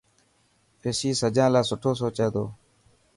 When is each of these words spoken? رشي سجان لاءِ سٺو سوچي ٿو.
رشي 0.83 1.11
سجان 1.21 1.49
لاءِ 1.53 1.65
سٺو 1.69 1.91
سوچي 2.01 2.27
ٿو. 2.33 2.45